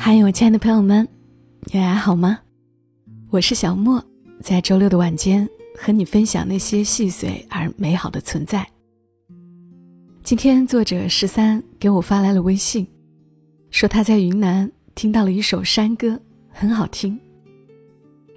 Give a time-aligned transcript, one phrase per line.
[0.00, 1.06] 嗨，我亲爱的朋友们，
[1.72, 2.38] 你还好吗？
[3.30, 4.02] 我是小莫，
[4.40, 5.46] 在周六的晚间
[5.76, 8.66] 和你分享那些细碎而美好的存在。
[10.22, 12.86] 今天作者十三给我发来了微信，
[13.70, 16.18] 说他在云南听到了一首山歌，
[16.48, 17.18] 很好听。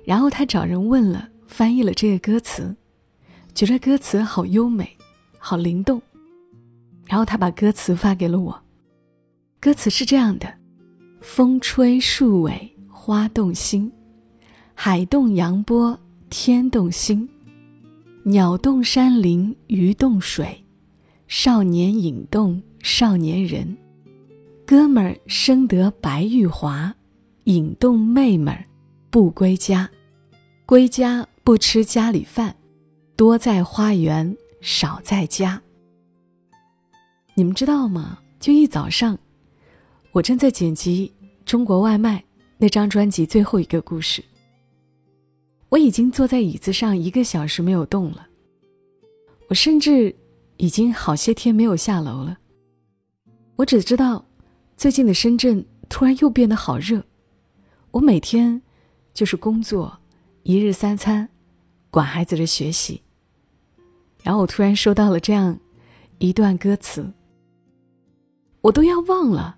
[0.04, 2.76] 然后他找人问了，翻译了这个歌词，
[3.54, 4.98] 觉得歌词好优美，
[5.38, 6.02] 好灵动。
[7.06, 8.62] 然后他把歌词发给了我，
[9.60, 10.52] 歌词是这样的：
[11.22, 13.92] 风吹树尾花动心，
[14.74, 15.98] 海动扬波
[16.32, 17.30] 天动心，
[18.24, 20.66] 鸟动山林鱼动水，
[21.28, 23.78] 少年引动少年人，
[24.66, 26.92] 哥们儿生得白玉华，
[27.44, 28.66] 引动妹们儿
[29.12, 29.88] 不归家，
[30.66, 32.56] 归家不吃家里饭，
[33.16, 35.62] 多在花园少在家。
[37.36, 38.18] 你们知道吗？
[38.40, 39.20] 就一早上，
[40.14, 41.12] 我正在剪辑
[41.46, 42.20] 《中国外卖》
[42.58, 44.22] 那张专辑最后一个故事。
[45.70, 48.28] 我已经坐在椅子上一个小时没有动了。
[49.48, 50.14] 我甚至
[50.58, 52.38] 已经好些天没有下楼了。
[53.56, 54.26] 我只知道，
[54.76, 57.02] 最近的深圳突然又变得好热。
[57.92, 58.62] 我每天
[59.14, 59.98] 就是工作，
[60.44, 61.30] 一日三餐，
[61.90, 63.02] 管孩子的学习。
[64.24, 65.58] 然后我突然收到了这样
[66.18, 67.10] 一段歌词。
[68.60, 69.58] 我都要忘了，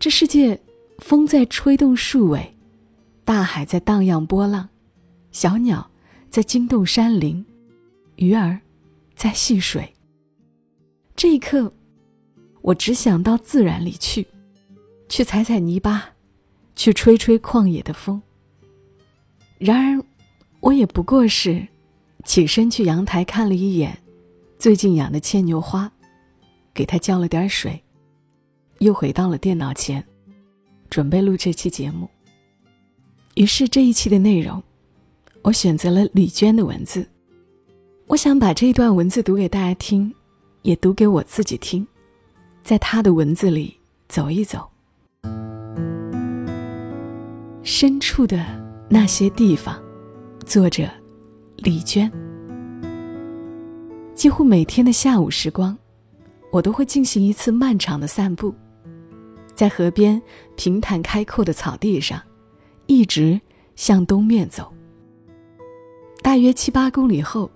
[0.00, 0.60] 这世界，
[0.98, 2.54] 风在吹动树尾，
[3.24, 4.68] 大海在荡漾波浪，
[5.32, 5.90] 小鸟
[6.30, 7.44] 在惊动山林，
[8.14, 8.60] 鱼儿
[9.16, 9.92] 在戏水。
[11.16, 11.72] 这一刻，
[12.62, 14.24] 我只想到自然里去，
[15.08, 16.10] 去踩踩泥巴，
[16.76, 18.22] 去吹吹旷野的风。
[19.58, 20.04] 然而，
[20.60, 21.66] 我也不过是
[22.24, 23.98] 起身去阳台看了一眼
[24.60, 25.90] 最近养的牵牛花，
[26.72, 27.82] 给它浇了点水。
[28.78, 30.04] 又回到了电脑前，
[30.88, 32.08] 准备录这期节目。
[33.34, 34.62] 于是这一期的内容，
[35.42, 37.08] 我选择了李娟的文字。
[38.06, 40.12] 我想把这一段文字读给大家听，
[40.62, 41.86] 也读给我自己听，
[42.62, 43.76] 在她的文字里
[44.08, 44.68] 走一走。
[47.62, 48.44] 深处的
[48.88, 49.78] 那些地方，
[50.46, 50.88] 作者
[51.56, 52.10] 李娟。
[54.14, 55.76] 几乎每天的下午时光，
[56.50, 58.54] 我都会进行一次漫长的散步。
[59.58, 60.22] 在河边
[60.54, 62.22] 平坦开阔的草地上，
[62.86, 63.40] 一直
[63.74, 64.72] 向东面走。
[66.22, 67.50] 大约七八公里后，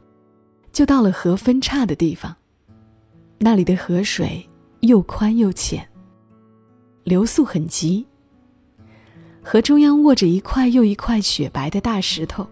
[0.72, 2.34] 就到了河分叉的地方。
[3.38, 4.44] 那里的河水
[4.80, 5.88] 又宽又浅，
[7.04, 8.04] 流速很急。
[9.40, 12.44] 河中央卧着一块又一块雪白的大石头，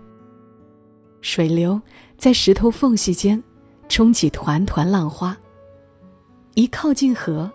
[1.22, 1.82] 水流
[2.16, 3.42] 在石头缝隙间
[3.88, 5.36] 冲起团团浪花。
[6.54, 7.50] 一靠近河。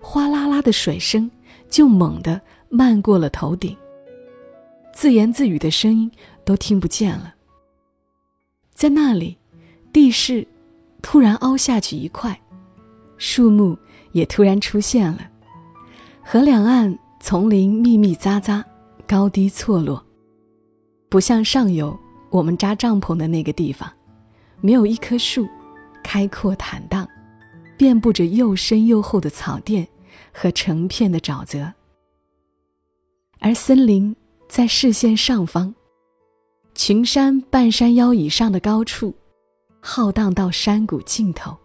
[0.00, 1.30] 哗啦啦的水声
[1.68, 3.76] 就猛地漫过了头顶，
[4.92, 6.10] 自言自语的声音
[6.44, 7.34] 都听不见了。
[8.72, 9.36] 在那里，
[9.92, 10.46] 地势
[11.02, 12.38] 突然凹下去一块，
[13.16, 13.76] 树木
[14.12, 15.20] 也突然出现了。
[16.22, 18.62] 河两岸丛林密密匝匝，
[19.06, 20.04] 高低错落，
[21.08, 21.98] 不像上游
[22.30, 23.90] 我们扎帐篷的那个地方，
[24.60, 25.46] 没有一棵树，
[26.02, 27.08] 开阔坦荡。
[27.76, 29.86] 遍布着又深又厚的草甸
[30.32, 31.72] 和成片的沼泽，
[33.38, 34.14] 而森林
[34.48, 35.74] 在视线上方，
[36.74, 39.14] 群山半山腰以上的高处，
[39.80, 41.56] 浩荡到山谷尽头。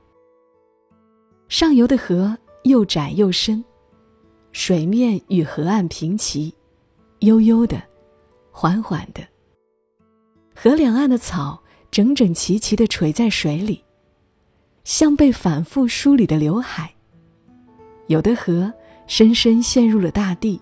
[1.47, 3.63] 上游的河又窄又深，
[4.51, 6.53] 水面与河岸平齐，
[7.19, 7.81] 悠悠的，
[8.51, 9.21] 缓缓的。
[10.55, 13.83] 河两岸的草整整齐齐地垂在水里。
[14.83, 16.93] 像被反复梳理的刘海。
[18.07, 18.73] 有的河
[19.07, 20.59] 深深陷入了大地，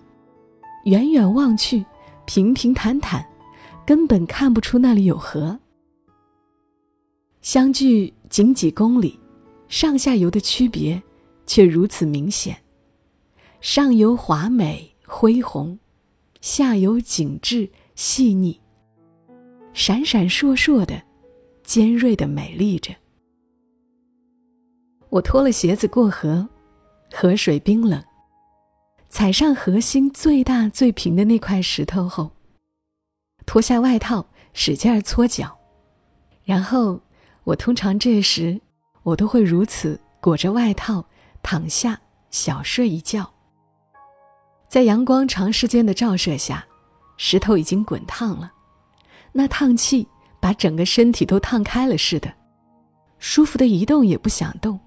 [0.84, 1.84] 远远望去，
[2.26, 3.26] 平平坦坦，
[3.86, 5.58] 根本看不出那里有河。
[7.42, 9.18] 相距仅几公里，
[9.68, 11.02] 上下游的区别
[11.46, 12.56] 却如此明显：
[13.60, 15.78] 上游华美恢宏，
[16.40, 18.60] 下游景致细腻，
[19.72, 21.02] 闪闪烁烁的，
[21.64, 22.94] 尖锐的美丽着。
[25.10, 26.48] 我脱了鞋子过河，
[27.12, 28.02] 河水冰冷。
[29.08, 32.30] 踩上河心最大最平的那块石头后，
[33.44, 35.58] 脱下外套，使劲儿搓脚。
[36.44, 37.00] 然后，
[37.42, 38.60] 我通常这时，
[39.02, 41.04] 我都会如此裹着外套
[41.42, 43.28] 躺下小睡一觉。
[44.68, 46.64] 在阳光长时间的照射下，
[47.16, 48.52] 石头已经滚烫了，
[49.32, 50.06] 那烫气
[50.38, 52.32] 把整个身体都烫开了似的，
[53.18, 54.78] 舒服的一动也不想动。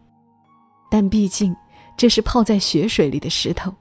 [0.93, 1.55] 但毕竟，
[1.97, 3.73] 这是泡在雪水里的石头。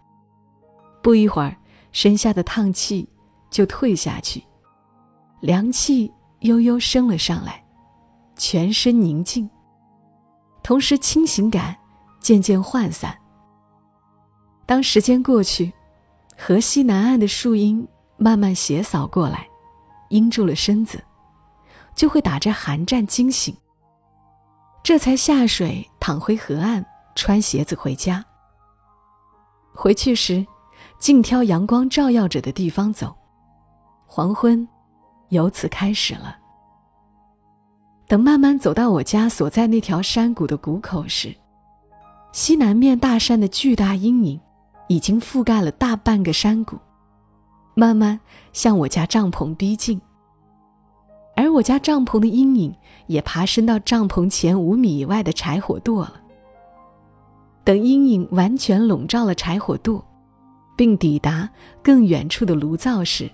[1.03, 1.55] 不一会儿，
[1.93, 3.07] 身下的烫气
[3.51, 4.43] 就退下去，
[5.41, 6.11] 凉气
[6.41, 7.63] 悠悠升了上来，
[8.35, 9.47] 全身宁静，
[10.63, 11.77] 同时清醒感
[12.19, 13.15] 渐渐涣散。
[14.65, 15.71] 当时间过去，
[16.39, 17.87] 河西南岸的树荫
[18.17, 19.47] 慢慢斜扫过来，
[20.09, 21.05] 阴住了身子，
[21.95, 23.55] 就会打着寒战惊醒。
[24.83, 26.83] 这才下水，躺回河岸，
[27.15, 28.25] 穿鞋子回家。
[29.75, 30.47] 回去时，
[30.99, 33.15] 尽挑阳光照耀着的地方走。
[34.07, 34.69] 黄昏，
[35.31, 36.37] 由此开始了。
[38.07, 41.35] 等慢慢走到我家所在那条山谷的谷口时，
[42.33, 44.41] 西南面大山的巨大阴影，
[44.89, 46.79] 已经覆盖了大半个山谷，
[47.75, 48.21] 慢慢
[48.53, 49.99] 向我家帐篷逼近。
[51.35, 52.75] 而我家帐篷的阴影
[53.07, 56.22] 也爬升到帐篷前五米以外的柴火垛了。
[57.65, 60.03] 等阴影完全笼罩了柴火垛，
[60.77, 61.49] 并抵达
[61.83, 63.31] 更远处的炉灶时，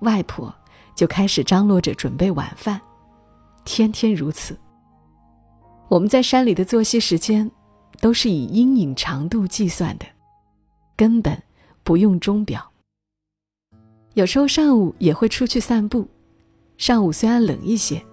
[0.00, 0.54] 外婆
[0.94, 2.80] 就开始张罗着准备晚饭。
[3.64, 4.56] 天天如此。
[5.88, 7.50] 我们在山里的作息时间，
[8.00, 10.04] 都是以阴影长度计算的，
[10.96, 11.40] 根本
[11.82, 12.70] 不用钟表。
[14.14, 16.06] 有时候上午也会出去散步。
[16.76, 18.04] 上午虽然冷一些，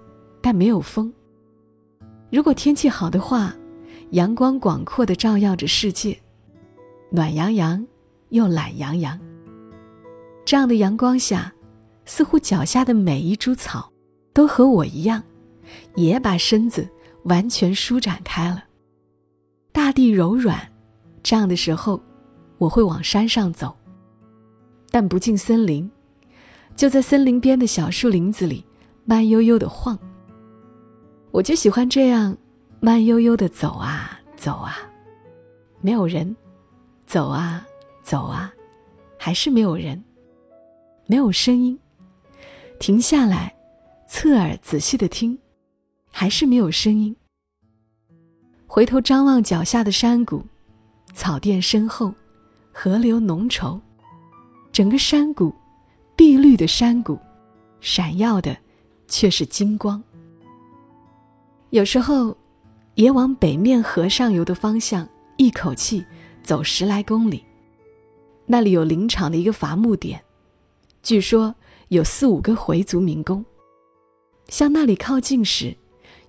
[0.42, 1.12] 但没有风。
[2.32, 3.54] 如果天气好的话，
[4.14, 6.16] 阳光广阔的照耀着世界，
[7.10, 7.84] 暖洋洋
[8.30, 9.20] 又懒洋洋。
[10.46, 11.52] 这样的阳光下，
[12.06, 13.92] 似乎脚下的每一株草，
[14.32, 15.24] 都和我一样，
[15.96, 16.88] 也把身子
[17.24, 18.64] 完全舒展开了。
[19.72, 20.60] 大地柔软，
[21.24, 22.00] 这样的时候，
[22.60, 23.76] 我会往山上走，
[24.92, 25.90] 但不进森林。
[26.76, 28.64] 就在森林边的小树林子里，
[29.06, 29.98] 慢悠悠的晃。
[31.32, 32.38] 我就喜欢这样，
[32.86, 34.78] 慢悠悠的走啊走啊，
[35.80, 36.36] 没有人，
[37.06, 37.66] 走啊
[38.02, 38.54] 走啊，
[39.18, 40.04] 还是没有人，
[41.08, 41.80] 没有声音。
[42.82, 43.56] 停下来，
[44.06, 45.40] 侧耳仔细的听，
[46.12, 47.16] 还是没有声音。
[48.68, 50.44] 回头张望脚下的山谷，
[51.14, 52.14] 草甸深厚，
[52.74, 53.80] 河流浓稠，
[54.74, 55.56] 整个山谷。
[56.18, 57.18] 碧绿的山谷，
[57.80, 58.58] 闪耀的
[59.08, 60.04] 却是金光。
[61.70, 62.38] 有时候，
[62.96, 65.08] 也往北面河上游的方向
[65.38, 66.06] 一口气
[66.44, 67.44] 走十来公里，
[68.46, 70.24] 那里有林场的一个伐木点，
[71.02, 71.56] 据说
[71.90, 73.44] 有四五个回族民工。
[74.48, 75.76] 向那里靠近时，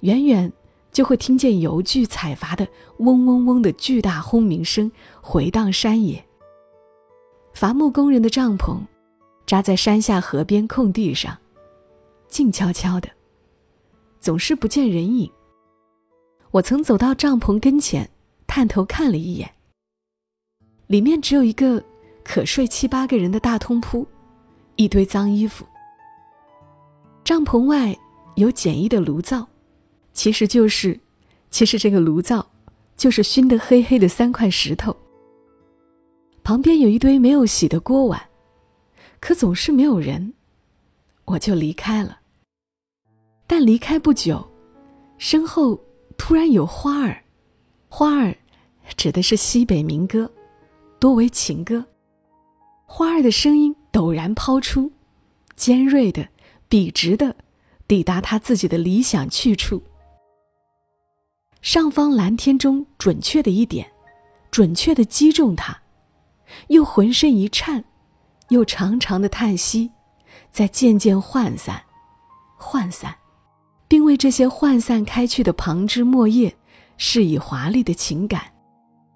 [0.00, 0.52] 远远
[0.92, 2.66] 就会听见油锯采伐的
[2.98, 4.90] 嗡嗡嗡的巨大轰鸣声
[5.20, 6.24] 回荡山野。
[7.52, 8.78] 伐木工人的帐篷。
[9.46, 11.36] 扎在山下河边空地上，
[12.28, 13.10] 静悄悄的，
[14.18, 15.30] 总是不见人影。
[16.54, 18.08] 我曾走到帐篷跟前，
[18.46, 19.50] 探头看了一眼。
[20.86, 21.82] 里面只有一个
[22.22, 24.06] 可睡七八个人的大通铺，
[24.76, 25.66] 一堆脏衣服。
[27.24, 27.98] 帐篷外
[28.36, 29.44] 有简易的炉灶，
[30.12, 31.00] 其实就是，
[31.50, 32.46] 其实这个炉灶
[32.96, 34.96] 就是熏得黑黑的三块石头。
[36.44, 38.22] 旁边有一堆没有洗的锅碗。
[39.18, 40.34] 可总是没有人，
[41.24, 42.20] 我就离开了。
[43.44, 44.46] 但离开不久，
[45.18, 45.80] 身后
[46.16, 47.22] 突然有花儿，
[47.88, 48.36] 花儿
[48.96, 50.30] 指的是西北民歌，
[50.98, 51.84] 多为情歌。
[52.86, 54.90] 花儿的声音陡然抛出，
[55.56, 56.28] 尖锐的、
[56.68, 57.36] 笔直的，
[57.86, 59.82] 抵达他自己的理想去处。
[61.60, 63.90] 上方蓝天中准确的一点，
[64.50, 65.82] 准确的击中他，
[66.68, 67.84] 又浑身一颤。
[68.50, 69.90] 又长长的叹息，
[70.50, 71.82] 在渐渐涣散，
[72.60, 73.16] 涣散，
[73.94, 76.52] 并为这些涣散开去的旁枝末叶，
[76.96, 78.42] 施以华丽的情感，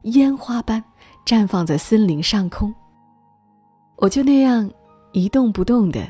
[0.03, 0.81] 烟花般
[1.27, 2.73] 绽放在森林上空。
[3.97, 4.71] 我就那样
[5.11, 6.07] 一动不动地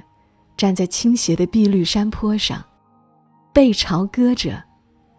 [0.55, 2.63] 站在倾斜的碧绿山坡上，
[3.55, 4.63] 背朝搁着，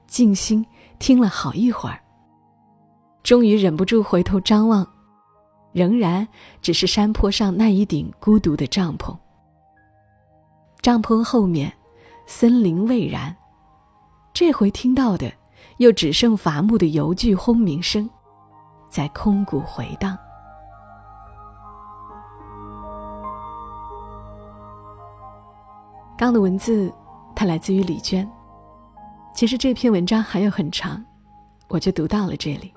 [0.06, 0.64] 静心
[1.00, 2.00] 听了好一会儿，
[3.24, 4.88] 终于忍不住回头张望。
[5.72, 6.28] 仍然
[6.62, 9.18] 只是山坡上那一顶孤独的帐篷。
[10.84, 11.74] 帐篷后面，
[12.28, 13.36] 森林蔚然，
[14.34, 15.32] 这回听到的
[15.78, 18.10] 又只剩伐木的油锯轰鸣声，
[18.90, 20.18] 在空谷回荡。
[26.18, 26.94] 刚的文字，
[27.36, 28.30] 它来自于李娟。
[29.34, 31.04] 其实这篇文章还有很长，
[31.70, 32.74] 我就读到了这里。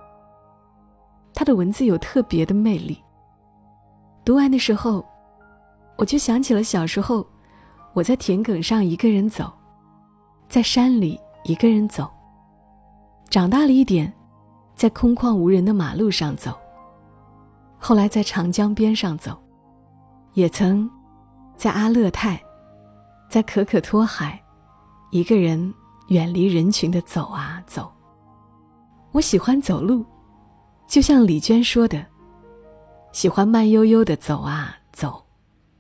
[1.34, 3.02] 他的文字有特别的魅力。
[4.24, 5.04] 读完的时候，
[5.96, 7.26] 我就想起了小时候，
[7.94, 9.52] 我在田埂上一个人走，
[10.48, 12.10] 在山里一个人走。
[13.28, 14.12] 长大了一点，
[14.74, 16.56] 在空旷无人的马路上走。
[17.78, 19.36] 后来在长江边上走，
[20.34, 20.88] 也曾
[21.56, 22.40] 在阿勒泰，
[23.28, 24.40] 在可可托海，
[25.10, 25.72] 一个人
[26.08, 27.90] 远离人群的走啊走。
[29.10, 30.04] 我喜欢走路，
[30.86, 32.04] 就像李娟说的，
[33.12, 35.24] 喜欢慢悠悠的走啊走，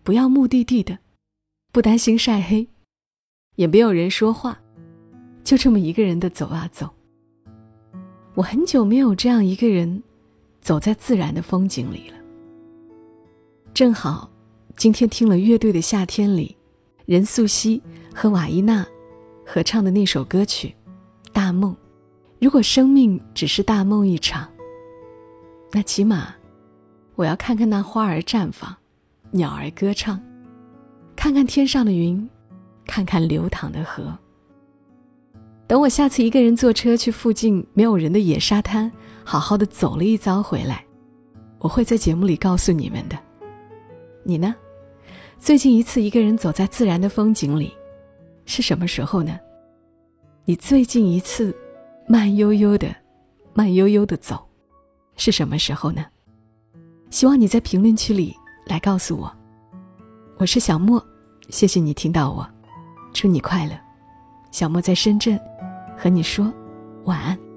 [0.02, 0.98] 不要目的地的，
[1.70, 2.68] 不担心晒黑，
[3.56, 4.58] 也没有人说话，
[5.52, 6.88] 就这么一个人的走啊走。
[8.32, 10.02] 我很久没有这样一个人，
[10.62, 12.16] 走在自然的风景里了。
[13.74, 14.30] 正好。
[14.78, 16.56] 今天听了乐队的夏天里，
[17.04, 17.78] 任素汐
[18.14, 18.86] 和瓦依娜
[19.44, 20.74] 合唱的那首歌曲
[21.34, 21.74] 《大梦》。
[22.40, 24.48] 如果生命只是大梦一场，
[25.70, 26.34] 那起码
[27.14, 28.74] 我要看看那花儿绽放，
[29.30, 30.18] 鸟儿歌唱，
[31.14, 32.26] 看看天上的云，
[32.86, 34.18] 看看流淌的河。
[35.72, 38.92] 等我下次一个人坐车去附近没有人的野沙滩，
[39.24, 40.84] 好好的走了一遭回来，
[41.60, 43.18] 我会在节目里告诉你们的。
[44.22, 44.54] 你呢？
[45.38, 47.72] 最近一次一个人走在自然的风景里，
[48.44, 49.40] 是什么时候呢？
[50.44, 51.56] 你最近一次
[52.06, 52.94] 慢悠悠的、
[53.54, 54.46] 慢悠悠的走，
[55.16, 56.04] 是什么时候呢？
[57.08, 58.36] 希望你在评论区里
[58.66, 59.34] 来告诉我。
[60.36, 61.02] 我是小莫，
[61.48, 62.46] 谢谢你听到我，
[63.14, 63.72] 祝你快乐。
[64.50, 65.40] 小莫在深圳，
[66.02, 66.52] 和你说
[67.04, 67.51] 晚安。